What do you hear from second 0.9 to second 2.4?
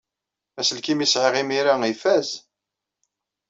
ay sɛiɣ imir-a ifaz.